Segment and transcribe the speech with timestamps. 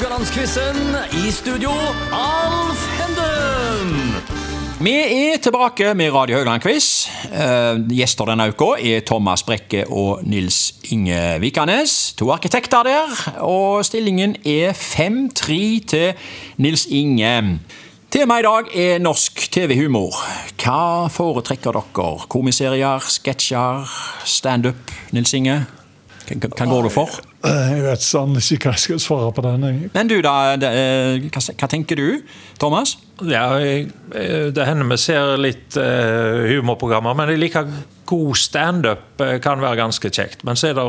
[0.00, 0.76] Haugalandsquizen.
[1.12, 1.70] I studio,
[2.12, 4.14] Alf Henden.
[4.80, 7.08] Vi er tilbake med Radio Haugland-quiz.
[7.28, 12.14] Uh, gjester denne uka er Thomas Brekke og Nils Inge Vikanes.
[12.16, 13.12] To arkitekter der,
[13.44, 15.58] og stillingen er 5-3
[15.92, 16.14] til
[16.56, 17.58] Nils Inge.
[18.10, 20.16] Temaet i dag er norsk TV-humor.
[20.64, 22.08] Hva foretrekker dere?
[22.32, 23.84] Komiserier, sketsjer,
[24.24, 24.96] standup?
[25.12, 25.58] Nils Inge?
[26.30, 27.10] Hva går du for?
[27.42, 29.88] Jeg vet sånn ikke hva jeg skal svare på den.
[29.94, 30.34] Men du, da.
[30.54, 32.22] eh, Hva, tenker du,
[32.60, 32.96] Thomas?
[33.26, 33.86] Ja, eh,
[34.54, 37.66] det hender vi ser litt eh, humorprogrammer, men jeg liker
[38.08, 39.20] god standup.
[39.20, 40.44] eh, Kan være ganske kjekt.
[40.46, 40.86] Men så er det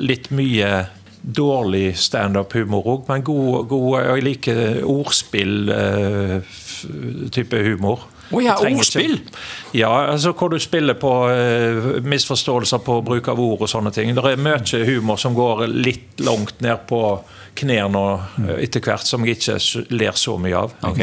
[0.00, 0.86] litt mye
[1.20, 3.04] dårlig standup-humor òg.
[3.12, 7.98] Men god, god, jeg liker ordspill-type humor.
[8.30, 9.16] Å ja, ordspill?
[9.18, 9.42] Ikke,
[9.80, 14.12] ja, altså hvor du spiller på eh, misforståelser på bruk av ord og sånne ting.
[14.14, 17.02] Det er mye humor som går litt langt ned på
[17.58, 18.04] knærne
[18.46, 19.58] eh, etter hvert, som jeg ikke
[19.96, 20.76] ler så mye av.
[20.86, 21.02] Ok.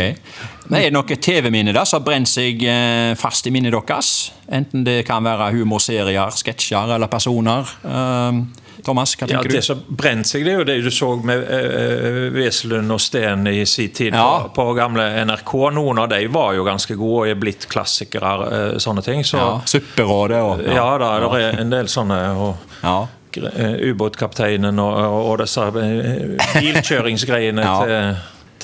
[0.67, 4.13] Men Er det noe TV-minne da som har brent seg eh, fast i minnet deres?
[4.47, 7.75] Enten det kan være humorserier, sketsjer eller personer.
[7.83, 8.41] Eh,
[8.85, 9.55] Thomas, hva tenker Ja, du?
[9.55, 13.47] Det som brent seg, det er jo det du så med uh, Weselund og Steen
[13.47, 14.43] i sin tid Ja.
[14.47, 15.53] på, på gamle NRK.
[15.73, 19.23] Noen av dem var jo ganske gode og er blitt klassikere, uh, sånne ting.
[19.27, 22.19] Så Ja, Supperådet og ja, da, det er en del sånne.
[22.37, 22.97] og Ja.
[23.37, 24.97] eh, Ubåtkapteinen og,
[25.31, 27.77] og, disse eh, bilkjøringsgreiene Ja.
[27.83, 28.17] til,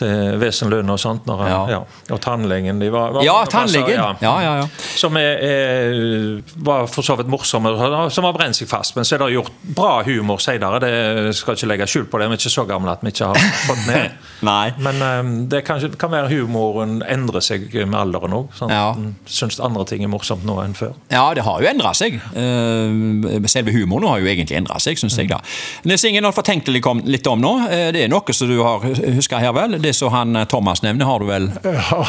[0.04, 1.26] til Wesenlund og sånt.
[1.30, 1.62] Når, Ja.
[1.78, 1.82] ja.
[2.14, 2.80] Og tannlegen.
[2.84, 3.96] De var, var Ja, tannlegen.
[3.96, 4.12] ja.
[4.22, 4.68] Ja, ja, ja.
[5.00, 7.72] Som er, er, var for så vidt morsomme,
[8.14, 8.96] som har brent seg fast.
[8.98, 10.80] Men så er det gjort bra humor senere.
[10.84, 12.28] Det skal ikke legge skjul på det.
[12.30, 14.20] Vi er ikke så gamle at vi ikke har fått ned.
[14.50, 14.74] Nei.
[14.84, 18.50] Men um, det kan, kan være humoren endrer seg med alderen òg.
[18.60, 20.94] Sånn, at en Syns andre ting er morsomt nå enn før.
[21.12, 22.20] Ja, det har jo endra seg.
[22.36, 25.30] Eh, selve humoren har jo egentlig endra seg, syns jeg.
[25.32, 25.40] da.
[25.88, 28.80] Nils Ingen har fortenkt om- litt om nå, eh, det er noe som du har
[28.84, 29.78] huska her, vel?
[29.82, 31.50] Det som han eh, Thomas nevner, har du vel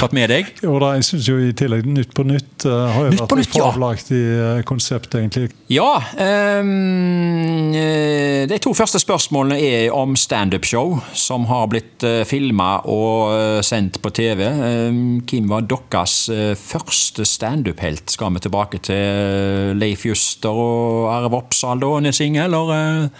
[0.00, 0.50] fått med deg?
[0.64, 3.42] Jo da, jeg synes jo i tillegg Nytt på nytt uh, har jo Nytt vært
[3.42, 3.66] et ja.
[3.68, 5.50] fabelaktig eh, konsept, egentlig.
[5.72, 5.90] Ja.
[6.20, 13.62] ehm, eh, de to første spørsmålene er om standup-show som har blitt uh, filma og
[13.64, 14.46] sendt på TV.
[14.48, 16.16] Um, hvem var deres
[16.60, 18.08] første standup-helt?
[18.14, 22.48] Skal vi tilbake til Leif Juster og Arve Oppsal da, Nils Inge?
[22.48, 23.10] Eller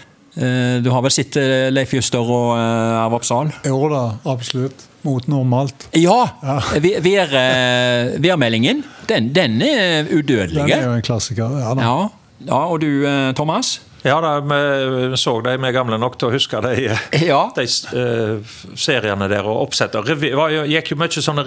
[0.83, 3.53] du har vel sett eh, Leif Juster og eh, Arve Oppsal?
[3.67, 4.83] Jo da, absolutt.
[5.05, 5.85] Mot normalt.
[5.93, 6.17] Ja!
[6.41, 6.57] Ja.
[6.81, 10.57] Vær- vær, eh, Værmeldingen, den, den er udødelig.
[10.65, 11.59] Den er jo en klassiker.
[11.61, 11.81] Ja, da.
[11.85, 12.07] Ja.
[12.49, 13.77] ja, og du, eh, Thomas?
[14.05, 16.89] Ja, da, vi så de, vi er gamle nok til å huske de,
[17.25, 17.39] Ja.
[17.55, 17.63] de
[17.97, 20.05] uh, seriene der og oppsetter.
[20.05, 21.45] Revy, var gikk jo mye sånne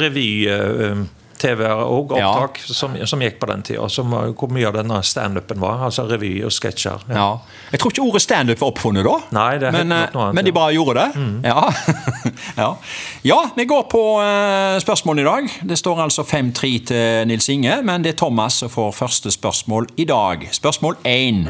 [1.38, 2.28] revy-TV-er og Ja.
[2.28, 3.86] opptak som, som gikk på den tida.
[3.88, 5.84] Hvor mye av denne standupen var.
[5.84, 7.00] Altså revy og sketsjer.
[7.08, 7.14] Ja.
[7.14, 7.38] Ja.
[7.72, 9.16] Jeg tror ikke ordet standup var oppfunnet da.
[9.30, 10.50] Nei, det er men, eh, noe annet, men de.
[10.50, 10.54] Mm.
[10.54, 11.10] bare gjorde det.
[11.44, 11.72] Ja.
[12.62, 12.76] ja.
[13.22, 15.50] ja, vi går på uh, spørsmålene i dag.
[15.68, 19.88] Det står altså 5-3 til Nils Inge, men det er Thomas som får første spørsmål
[19.96, 20.48] i dag.
[20.52, 21.44] Spørsmål 1.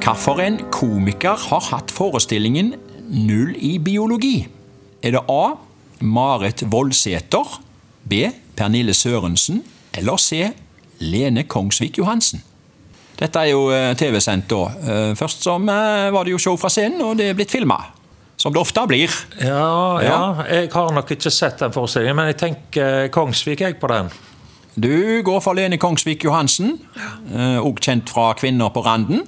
[0.00, 2.74] Hvilken komiker har hatt forestillingen
[3.10, 4.46] Null i biologi?
[5.02, 5.56] Er det A.
[6.00, 7.60] Marit Voldsæter,
[8.08, 8.30] B.
[8.60, 9.62] Pernille Sørensen
[9.96, 10.50] eller C.
[11.00, 12.42] Lene Kongsvik Johansen?
[13.16, 14.60] Dette er jo eh, TV-sendt da.
[14.84, 17.78] Eh, Først som eh, var det jo show fra scenen, og det er blitt filma.
[18.40, 19.12] Som det ofte blir.
[19.40, 23.88] Ja, ja, jeg har nok ikke sett den forestillingen, men jeg tenker Kongsvik jeg på
[23.92, 24.08] den.
[24.76, 26.76] Du går for Lene Kongsvik Johansen,
[27.34, 29.24] òg kjent fra Kvinner på randen.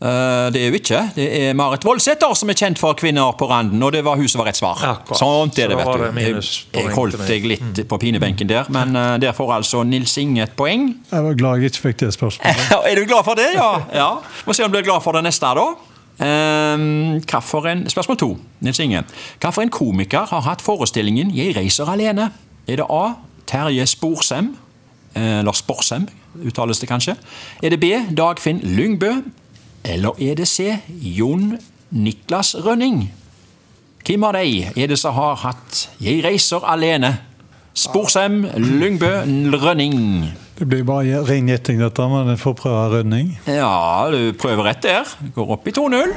[0.00, 1.00] Eh, Det er jo ikke.
[1.16, 4.28] Det er Marit Voldsæter som er kjent for Kvinner på randen, og det var hun
[4.28, 4.78] som var rett svar.
[4.80, 5.18] Akkurat.
[5.18, 6.20] Sånt er det, vet du.
[6.20, 10.42] Jeg, jeg holdt deg litt på pinebenken der, men eh, der får altså Nils Inge
[10.46, 10.94] et poeng.
[11.10, 12.72] Jeg var glad jeg ikke fikk det spørsmålet.
[12.90, 13.70] er du glad for det, ja?
[13.92, 14.10] ja.
[14.46, 15.68] Må se om du blir glad for det neste, da.
[16.18, 19.04] Um, en, spørsmål to, Nils Inge.
[19.38, 22.30] Hvilken komiker har hatt forestillingen 'Jeg reiser alene'?
[22.68, 23.14] Er det A.
[23.46, 24.56] Terje Sporsem?
[25.18, 26.06] Eller Sporsem,
[26.44, 27.16] uttales det kanskje.
[27.62, 27.92] Er det B.
[28.16, 29.12] Dagfinn Lyngbø?
[29.84, 30.76] Eller er det C.
[30.88, 31.56] Jon
[31.90, 33.08] Niklas Rønning?
[34.06, 37.16] Hvem av de er det som har hatt 'Jeg reiser alene'?
[37.74, 39.22] Sporsem, Lyngbø,
[39.62, 40.32] Rønning.
[40.58, 43.38] Det blir bare ren gjetting, dette, men jeg får prøve rønning.
[43.46, 45.04] Ja, du prøver rett der.
[45.34, 46.10] Går opp i 2-0.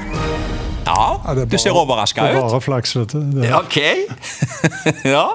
[0.87, 2.27] Ja, er du ser overraska ut.
[2.27, 3.19] Det er bare flaks, vet du.
[3.19, 3.77] Det, Ja, Ok.
[5.05, 5.25] ja.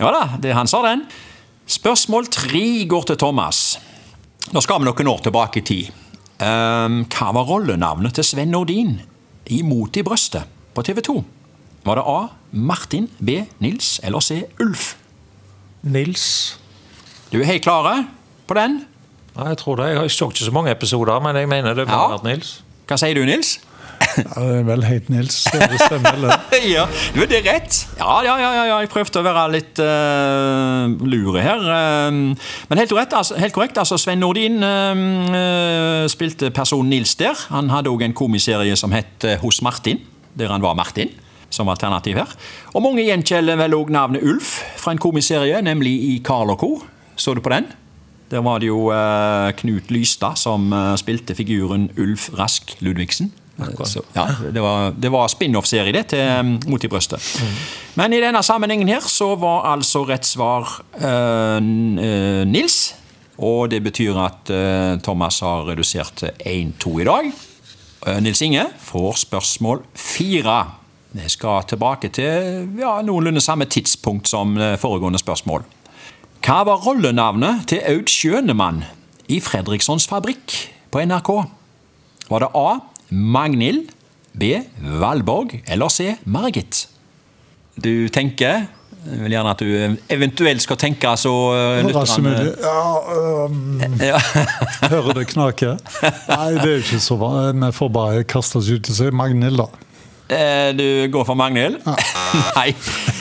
[0.00, 1.04] ja da, det han sa den.
[1.68, 3.58] Spørsmål tre går til Thomas.
[4.54, 5.90] Nå skal vi noen år tilbake i tid.
[6.40, 8.94] Ehm, hva var rollenavnet til Sven Nordin
[9.52, 11.16] i Mot i brøstet på TV 2?
[11.84, 12.18] Var det A.
[12.52, 13.42] Martin, B.
[13.60, 14.42] Nils eller C.
[14.60, 14.94] Ulf?
[15.84, 16.24] Nils
[17.30, 18.06] Du er helt klare
[18.48, 18.80] på den?
[19.36, 19.90] Ja, jeg tror det.
[19.92, 22.08] Jeg så ikke så mange episoder, men jeg mener det må Ja.
[22.16, 22.62] vært Nils.
[22.88, 23.58] Hva sier du, Nils?
[24.18, 25.36] Ja, det er vel helt Nils.
[25.52, 26.42] Det stemmer, eller?
[26.74, 27.78] ja, du, det er rett.
[27.98, 31.62] Ja, ja, ja, ja, jeg prøvde å være litt uh, lure her.
[31.62, 37.38] Uh, men helt korrekt, altså, helt korrekt, altså Sven Nordin uh, spilte personen Nils der.
[37.54, 40.02] Han hadde òg en komiserie som het Hos Martin,
[40.38, 41.14] der han var Martin.
[41.48, 42.32] Som alternativ her.
[42.76, 46.74] Og mange gjenkjeller vel òg navnet Ulf fra en komiserie, nemlig i Carl Co.
[47.16, 47.70] Så du på den?
[48.28, 48.92] Der var det jo
[49.56, 50.68] Knut Lystad som
[51.00, 53.32] spilte figuren Ulf Rask Ludvigsen.
[53.58, 57.22] Så, ja, det var, var spin-off-serie det til Mot i brøstet.
[57.42, 57.54] Mm.
[57.98, 60.68] Men i denne sammenhengen her så var altså rett svar
[61.02, 61.58] uh,
[62.46, 62.78] Nils.
[63.38, 67.30] Og det betyr at uh, Thomas har redusert til 1-2 i dag.
[68.06, 70.60] Uh, Nils Inge får spørsmål fire.
[71.18, 75.64] Vi skal tilbake til ja, noenlunde samme tidspunkt som foregående spørsmål.
[76.44, 78.84] Hva var rollenavnet til Aud Skjønemann
[79.32, 80.54] i Fredrikssons fabrikk
[80.92, 81.32] på NRK?
[82.28, 82.68] Var det A.
[83.10, 83.92] Magnhild,
[84.38, 84.54] B.
[85.00, 86.14] Valborg eller C.
[86.24, 86.86] Margit?
[87.78, 88.66] Du tenker
[89.08, 91.32] jeg vil gjerne at du eventuelt skal tenke så
[91.94, 92.50] Rask mulig.
[92.60, 94.18] Ja, um, ja.
[94.90, 95.76] hører det knake?
[96.32, 97.54] Nei, det er ikke så vanlig.
[97.62, 99.87] Vi får bare kaste oss ut og si Magnhild, da.
[100.28, 101.78] Eh, du går for Magnhild?
[101.86, 101.94] Ja.
[102.58, 102.74] Nei,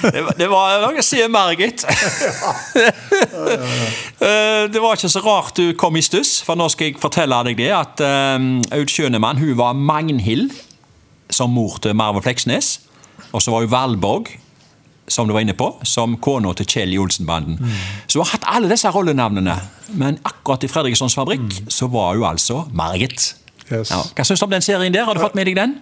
[0.04, 1.86] det var, det var noe å si Margit.
[4.18, 7.38] Eh, det var ikke så rart du kom i stuss, for nå skal jeg fortelle
[7.46, 10.56] deg det at um, Aud Skjønemann hun var Magnhild
[11.30, 12.80] som mor til Marve Fleksnes.
[13.32, 14.32] Og så var hun Valborg,
[15.08, 17.60] som du var inne på, som kona til Kjell i Olsenbanden.
[17.62, 17.76] Mm.
[18.08, 19.58] Så hun har hatt alle disse rollenavnene,
[20.02, 21.70] men akkurat i Fredrikssons fabrikk mm.
[21.78, 23.36] så var hun altså Margit.
[23.68, 23.92] Yes.
[23.92, 24.02] Ja.
[24.16, 25.06] Hva syns du om den serien der?
[25.06, 25.78] Har du fått med deg den?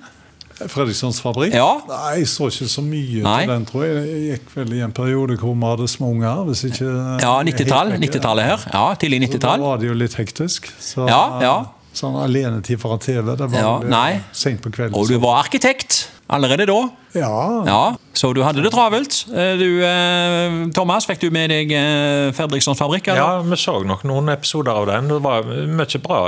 [0.56, 1.54] Fredrikssons fabrikk?
[1.58, 1.68] Ja.
[1.90, 3.40] Nei, jeg så ikke så mye Nei.
[3.44, 4.06] til den, tror jeg.
[4.08, 6.44] Jeg gikk vel i en periode hvor vi hadde små unger.
[6.48, 6.88] Hvis ikke
[7.22, 8.68] Ja, 90-tallet 90-tallet her.
[8.74, 9.60] Ja, Tidlig 90-tall.
[9.60, 10.72] Da var det jo litt hektisk.
[10.80, 11.56] Så, Ja, ja.
[11.96, 14.22] Sånn alenetid foran TV, det var Ja, nei.
[14.36, 14.96] sent på kvelden.
[15.00, 16.90] Og du var arkitekt allerede da.
[17.16, 17.64] Ja.
[17.66, 19.26] Ja, Så du hadde det travelt.
[19.32, 23.08] Eh, Du, eh, Thomas, fikk du med deg eh, Fredrikssons fabrikk?
[23.08, 23.22] eller?
[23.22, 25.08] Ja, vi så nok noen episoder av den.
[25.08, 26.20] Det var mye bra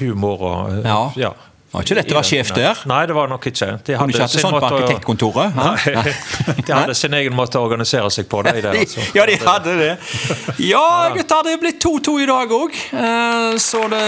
[0.00, 1.10] humor og ja.
[1.16, 1.32] Ja.
[1.74, 2.82] Var ikke dette var sjef der?
[2.86, 3.66] Nei, det var nok ikke.
[3.82, 5.56] De Kunne ikke hatt det sånn på arkitektkontoret?
[5.58, 6.04] Nei,
[6.68, 8.44] de hadde sin egen måte å organisere seg på.
[8.46, 9.02] Det, der, altså.
[9.18, 9.90] Ja, de hadde det.
[10.68, 10.84] Ja,
[11.16, 12.78] gutter, det blitt 2-2 i dag òg.
[13.58, 14.06] Så det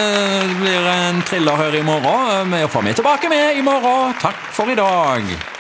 [0.63, 2.55] blir en thriller her i morgen.
[2.55, 4.15] Vi får meg tilbake med i morgen.
[4.23, 5.56] Takk for i dag.